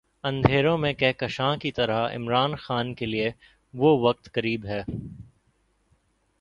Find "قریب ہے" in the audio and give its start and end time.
4.33-4.83